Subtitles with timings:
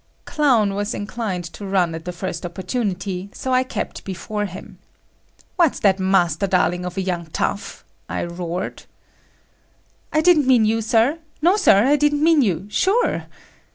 [0.25, 4.79] Clown was inclined to run at the first opportunity; so kept I before him.
[5.57, 8.85] "What's that Master Darling of a young tough!" I roared.
[10.11, 10.81] "I didn't mean you.
[10.81, 11.19] Sir.
[11.39, 13.27] No, Sir, I didn't mean you, sure."